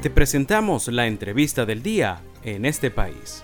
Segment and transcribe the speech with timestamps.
[0.00, 3.42] Te presentamos la entrevista del día en este país.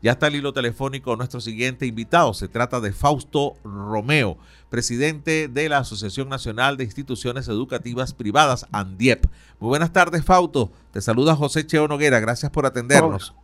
[0.00, 2.32] Ya está el hilo telefónico nuestro siguiente invitado.
[2.34, 4.38] Se trata de Fausto Romeo,
[4.70, 9.26] presidente de la Asociación Nacional de Instituciones Educativas Privadas, ANDIEP.
[9.58, 10.70] Muy buenas tardes, Fausto.
[10.92, 12.20] Te saluda José Cheo Noguera.
[12.20, 13.34] Gracias por atendernos.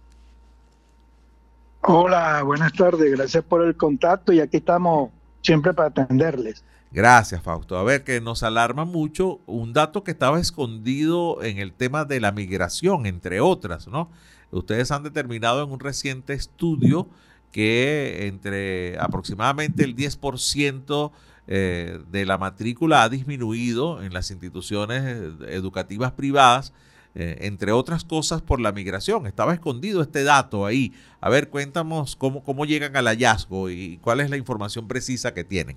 [1.81, 3.11] Hola, buenas tardes.
[3.11, 5.11] Gracias por el contacto y aquí estamos
[5.43, 6.63] siempre para atenderles.
[6.94, 7.76] Gracias, Fausto.
[7.76, 12.20] A ver, que nos alarma mucho un dato que estaba escondido en el tema de
[12.20, 14.08] la migración, entre otras, ¿no?
[14.53, 17.08] Ustedes han determinado en un reciente estudio
[17.50, 21.11] que entre aproximadamente el 10%
[21.48, 26.72] eh, de la matrícula ha disminuido en las instituciones eh, educativas privadas,
[27.17, 29.26] eh, entre otras cosas por la migración.
[29.26, 30.92] Estaba escondido este dato ahí.
[31.20, 35.42] A ver, cuéntanos cómo, cómo llegan al hallazgo y cuál es la información precisa que
[35.42, 35.77] tienen.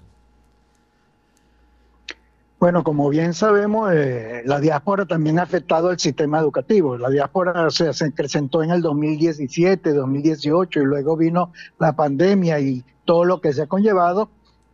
[2.60, 6.98] Bueno, como bien sabemos, eh, la diáspora también ha afectado al sistema educativo.
[6.98, 12.84] La diáspora se, se acrecentó en el 2017, 2018 y luego vino la pandemia y
[13.06, 14.30] todo lo que se ha conllevado.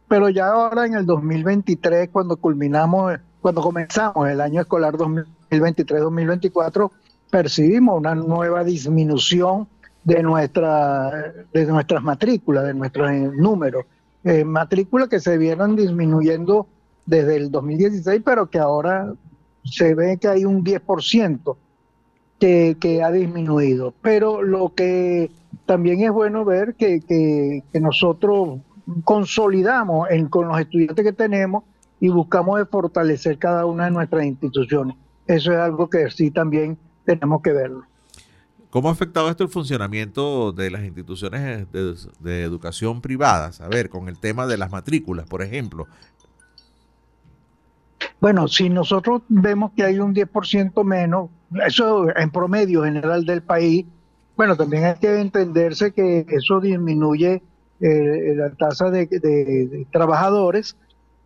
[0.07, 6.89] Pero ya ahora en el 2023, cuando culminamos, cuando comenzamos el año escolar 2023-2024,
[7.29, 9.67] percibimos una nueva disminución
[10.05, 13.85] de, nuestra, de nuestras matrículas, de nuestros números.
[14.23, 16.67] Eh, matrículas que se vieron disminuyendo
[17.05, 19.13] desde el 2016, pero que ahora
[19.63, 21.55] se ve que hay un 10%
[22.39, 23.93] que, que ha disminuido.
[24.01, 25.31] Pero lo que
[25.65, 28.59] también es bueno ver que, que, nosotros
[29.03, 31.63] consolidamos en, con los estudiantes que tenemos
[31.99, 34.97] y buscamos fortalecer cada una de nuestras instituciones.
[35.25, 37.85] Eso es algo que sí también tenemos que verlo.
[38.73, 43.61] ¿Cómo ha afectado esto el funcionamiento de las instituciones de, educación privadas?
[43.61, 45.85] A ver, con el tema de las matrículas, por ejemplo.
[48.23, 51.29] Bueno, si nosotros vemos que hay un 10% menos,
[51.67, 53.85] eso en promedio general del país,
[54.37, 57.43] bueno, también hay que entenderse que eso disminuye
[57.81, 60.77] eh, la tasa de, trabajadores,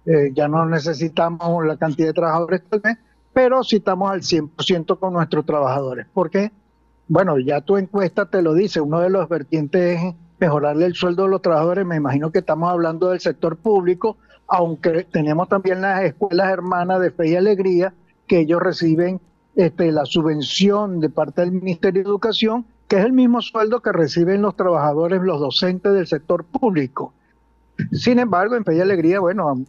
[0.08, 2.64] eh, ya no necesitamos la cantidad de trabajadores
[3.32, 6.08] pero sí estamos al 100% con nuestros trabajadores.
[6.12, 6.52] porque
[7.08, 11.26] Bueno, ya tu encuesta te lo dice, uno de los vertientes es mejorarle el sueldo
[11.26, 16.04] a los trabajadores, me imagino que estamos hablando del sector público, aunque tenemos también las
[16.04, 17.94] escuelas hermanas de Fe y Alegría,
[18.28, 19.20] que ellos reciben
[19.56, 23.92] este, la subvención de parte del Ministerio de Educación, que es el mismo sueldo que
[23.92, 27.14] reciben los trabajadores, los docentes del sector público.
[27.92, 29.66] Sin embargo, en Fe y Alegría, bueno,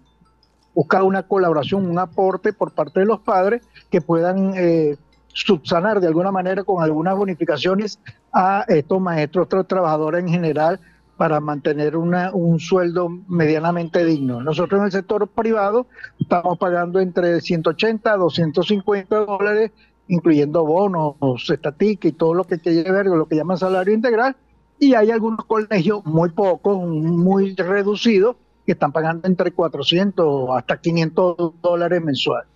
[0.74, 4.96] buscar una colaboración, un aporte por parte de los padres que puedan eh,
[5.28, 7.98] subsanar de alguna manera con algunas bonificaciones
[8.32, 10.80] a estos maestros, trabajadores en general,
[11.18, 14.40] para mantener una, un sueldo medianamente digno.
[14.40, 19.72] Nosotros en el sector privado estamos pagando entre 180 a 250 dólares,
[20.06, 21.16] incluyendo bonos,
[21.50, 24.36] estatica y todo lo que quiere ver, lo que llaman salario integral,
[24.78, 31.54] y hay algunos colegios muy pocos, muy reducidos, que están pagando entre 400 hasta 500
[31.60, 32.48] dólares mensuales.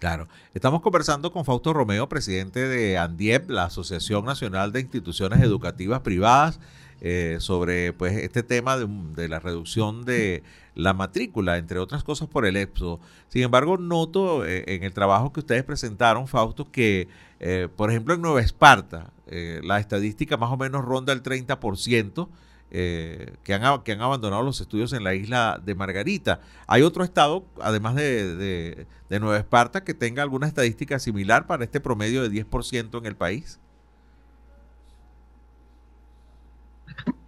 [0.00, 0.26] Claro.
[0.54, 6.58] Estamos conversando con Fausto Romeo, presidente de ANDIEP, la Asociación Nacional de Instituciones Educativas Privadas.
[7.00, 10.42] Eh, sobre pues este tema de, la reducción de
[10.74, 12.98] la matrícula, entre otras cosas por el EPSO.
[13.28, 17.06] Sin embargo, noto eh, en el trabajo que ustedes presentaron, Fausto, que
[17.38, 22.28] eh, por ejemplo en Nueva Esparta la estadística más o menos ronda el 30%.
[22.70, 26.40] que, han, que han abandonado los estudios en la isla de Margarita.
[26.66, 31.78] ¿Hay otro estado, además de, de Nueva Esparta, que tenga alguna estadística similar para este
[31.78, 33.60] promedio de 10% en el país?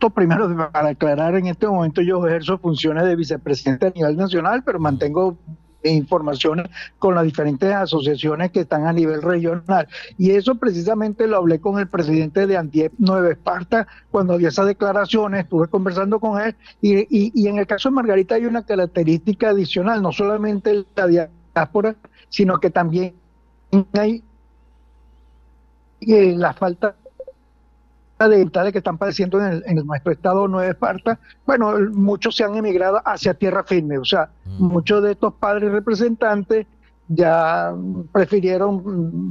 [0.09, 4.79] Primero, para aclarar, en este momento yo ejerzo funciones de vicepresidente a nivel nacional, pero
[4.79, 5.37] mantengo
[5.83, 6.67] informaciones
[6.99, 9.89] con las diferentes asociaciones que están a nivel regional.
[10.19, 14.67] Y eso precisamente lo hablé con el presidente de Antiep Nueva Esparta cuando dio esas
[14.67, 16.57] declaraciones, estuve conversando con él.
[16.81, 21.97] Y, y, en el caso de Margarita hay una característica adicional, no solamente la diáspora,
[22.29, 23.15] sino que también
[23.93, 24.23] hay
[26.01, 26.97] eh, la falta
[28.29, 33.35] de que están padeciendo en, nuestro estado Nueva Esparta, bueno, muchos se han emigrado hacia
[33.35, 34.65] tierra firme, o sea, mm.
[34.65, 36.67] muchos de estos padres representantes
[37.13, 37.75] ya
[38.13, 38.83] prefirieron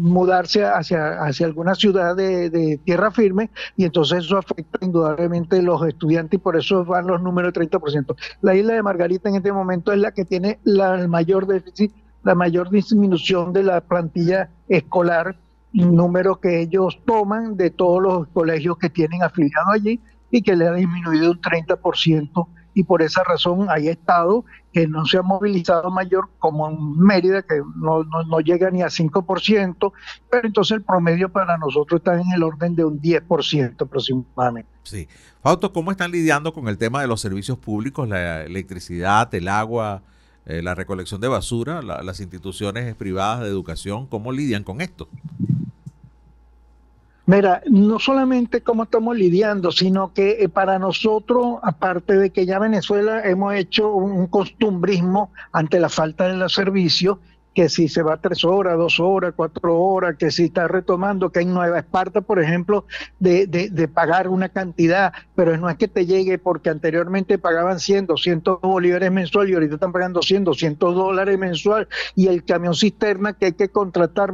[0.02, 5.88] mudarse hacia, hacia alguna ciudad de, tierra firme y entonces eso afecta indudablemente a los
[5.88, 8.16] estudiantes y por eso van los números de 30%.
[8.42, 11.94] La isla de Margarita en este momento es la que tiene la, el mayor déficit,
[12.24, 15.38] la mayor disminución de la plantilla escolar
[15.74, 20.00] número que ellos toman de todos los colegios que tienen afiliados allí
[20.32, 25.06] y que le ha disminuido un 30% y por esa razón hay estados que no
[25.06, 29.92] se ha movilizado mayor, como en Mérida, que no, no, llega ni a 5%,
[30.30, 34.70] pero entonces el promedio para nosotros está en el orden de un 10% aproximadamente.
[34.84, 35.08] Sí.
[35.42, 40.04] Fausto, ¿cómo están lidiando con el tema de los servicios públicos, la electricidad, el agua,
[40.46, 44.06] eh, la recolección de basura, las instituciones privadas de educación?
[44.06, 45.10] ¿Cómo lidian con esto?
[47.30, 52.58] Mira, no solamente cómo estamos lidiando, sino que eh, para nosotros, aparte de que ya
[52.58, 57.20] Venezuela hemos hecho un costumbrismo ante la falta de los servicios,
[57.60, 61.42] que si se va tres horas, dos horas, cuatro horas, que si está retomando, que
[61.42, 62.86] en Nueva Esparta, por ejemplo,
[63.20, 68.06] de, de, pagar una cantidad, pero no es que te llegue porque anteriormente pagaban 100,
[68.06, 71.90] 200 bolívares mensual y ahorita están pagando 100, 200 dólares mensual.
[72.16, 74.32] Y el camión cisterna que hay que contratar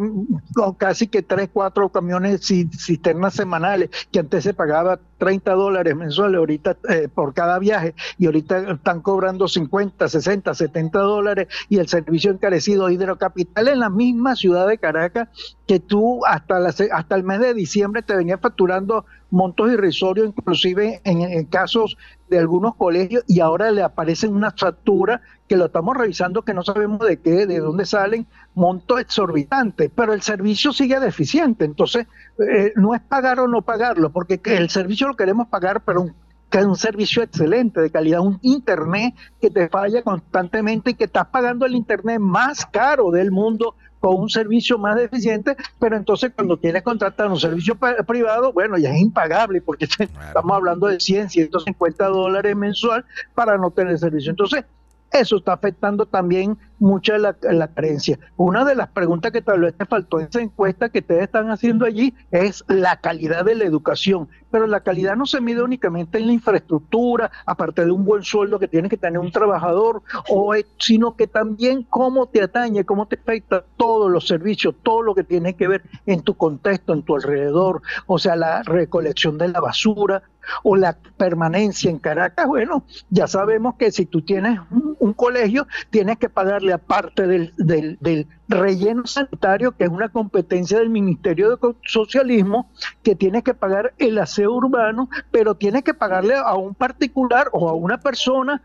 [0.78, 6.78] casi que tres, cuatro camiones cisternas semanales, que antes se pagaba 30 dólares mensuales ahorita
[6.90, 12.32] eh, por cada viaje y ahorita están cobrando 50, 60, 70 dólares y el servicio
[12.32, 15.30] encarecido hidrocapital en la misma ciudad de Caracas
[15.68, 19.06] que tú hasta, la, hasta el mes de diciembre te venía facturando
[19.36, 21.98] montos irrisorios, inclusive en, casos
[22.30, 26.64] de algunos colegios, y ahora le aparecen una factura que lo estamos revisando que no
[26.64, 31.66] sabemos de qué, de dónde salen, montos exorbitantes, pero el servicio sigue deficiente.
[31.66, 32.08] Entonces,
[32.40, 36.08] eh, no es pagar o no pagarlo, porque el servicio lo queremos pagar, pero
[36.50, 41.04] que es un servicio excelente, de calidad, un internet que te falla constantemente y que
[41.04, 46.32] estás pagando el internet más caro del mundo con un servicio más deficiente, pero entonces
[46.36, 47.76] cuando quieres contratar un servicio
[48.06, 53.04] privado, bueno, ya es impagable porque estamos hablando de 100, 150 dólares mensual
[53.34, 54.30] para no tener servicio.
[54.30, 54.64] Entonces,
[55.12, 58.20] eso está afectando también mucha la, la carencia.
[58.36, 61.50] Una de las preguntas que tal vez te faltó en esa encuesta que ustedes están
[61.50, 64.28] haciendo allí es la calidad de la educación.
[64.52, 68.60] Pero la calidad no se mide únicamente en la infraestructura, aparte de un buen sueldo
[68.60, 73.16] que tiene que tener un trabajador, o, sino que también cómo te atañe, cómo te
[73.16, 77.16] afecta todos los servicios, todo lo que tiene que ver en tu contexto, en tu
[77.16, 80.24] alrededor, o sea, la recolección de la basura,
[80.64, 84.60] o la permanencia en Caracas, bueno, ya sabemos que si tú tienes
[85.00, 90.90] un, colegio, tienes que pagarle aparte del, del, relleno sanitario, que es una competencia del
[90.90, 92.70] Ministerio de Socialismo,
[93.02, 97.70] que tiene que pagar el aseo urbano, pero tiene que pagarle a un particular o
[97.70, 98.62] a una persona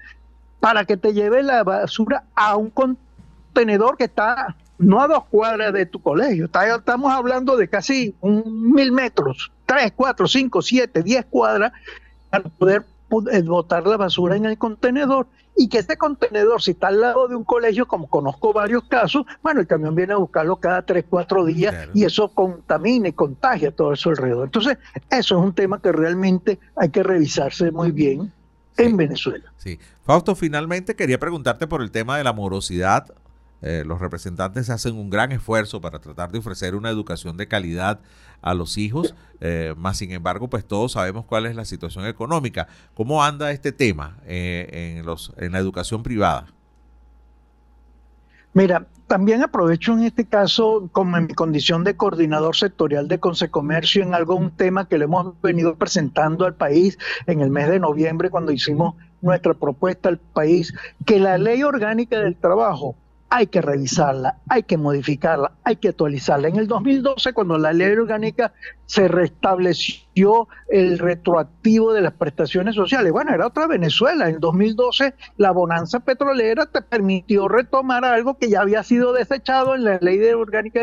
[0.59, 5.73] para que te lleve la basura a un contenedor que está no a dos cuadras
[5.75, 11.25] de tu colegio, estamos hablando de casi un mil metros, tres, cuatro, cinco, siete, diez
[11.31, 11.73] cuadras,
[12.29, 12.85] para poder
[13.33, 17.29] eh, botar la basura en el contenedor y que este contenedor, si está al lado
[17.29, 21.05] de un colegio, como conozco varios casos, bueno, el camión viene a buscarlo cada tres,
[21.09, 24.47] cuatro días y eso contamina y contagia todo eso alrededor.
[24.47, 24.79] Entonces,
[25.11, 28.33] eso es un tema que realmente hay que revisarse muy bien
[28.77, 29.53] en Venezuela.
[29.57, 29.79] Sí.
[30.03, 33.07] Fausto, finalmente quería preguntarte por el tema de la morosidad
[33.63, 38.01] eh, los representantes hacen un gran esfuerzo para tratar de ofrecer una educación de calidad
[38.43, 42.69] a los hijos, eh, más sin embargo, pues todos sabemos cuál es la situación económica.
[42.95, 46.47] ¿Cómo anda este tema eh, en, en la educación privada?
[48.53, 54.03] Mira, también aprovecho en este caso, como en mi condición de coordinador sectorial de Consecomercio,
[54.03, 57.79] en algo, un tema que le hemos venido presentando al país en el mes de
[57.79, 60.75] noviembre, cuando hicimos nuestra propuesta al país,
[61.07, 62.97] que la ley orgánica del trabajo
[63.33, 66.49] hay que revisarla, hay que modificarla, hay que actualizarla.
[66.49, 68.53] En el 2012, cuando la ley orgánica
[68.87, 74.29] se restableció el retroactivo de las prestaciones sociales, bueno, era otra Venezuela.
[74.29, 79.85] En 2012, la bonanza petrolera te permitió retomar algo que ya había sido desechado en
[79.85, 80.81] la ley orgánica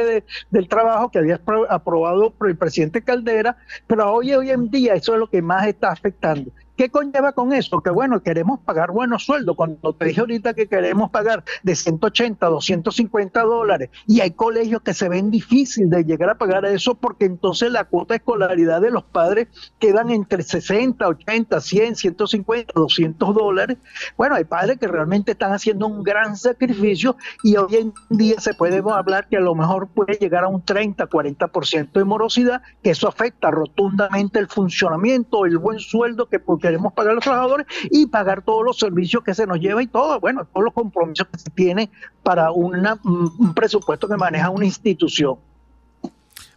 [0.49, 5.19] del trabajo que había aprobado el presidente Caldera, pero hoy, hoy en día eso es
[5.19, 6.49] lo que más está afectando.
[6.77, 7.81] ¿Qué conlleva con eso?
[7.81, 9.55] Que bueno, queremos pagar buenos sueldos.
[9.55, 14.83] Cuando te dije ahorita que queremos pagar de 180 a 250 dólares y hay colegios
[14.83, 18.79] que se ven difícil de llegar a pagar eso porque entonces la cuota de escolaridad
[18.79, 19.47] de los padres
[19.79, 23.77] quedan entre 60, 80, 100, 150, 200 dólares.
[24.15, 28.53] Bueno, hay padres que realmente están haciendo un gran sacrificio y hoy en día se
[28.53, 32.91] puede hablar que a lo mejor puede llegar a un 30, 40% de morosidad, que
[32.91, 37.65] eso afecta rotundamente el funcionamiento, el buen sueldo que porque queremos pagar a los trabajadores
[37.89, 41.27] y pagar todos los servicios que se nos lleva y todo, bueno, todos los compromisos
[41.31, 41.89] que se tiene
[42.23, 45.37] para una, un presupuesto que maneja una institución.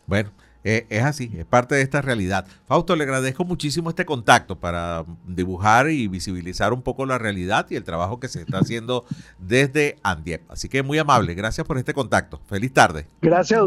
[0.07, 0.31] Bueno,
[0.63, 2.47] eh, es así, es parte de esta realidad.
[2.67, 7.77] Fausto, le agradezco muchísimo este contacto para dibujar y visibilizar un poco la realidad y
[7.77, 9.05] el trabajo que se está haciendo
[9.39, 10.51] desde Andiep.
[10.51, 12.41] Así que muy amable, gracias por este contacto.
[12.47, 13.07] Feliz tarde.
[13.23, 13.63] Gracias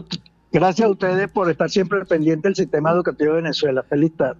[0.51, 3.81] gracias a ustedes por estar siempre pendiente del sistema educativo de Venezuela.
[3.83, 4.39] Feliz tarde.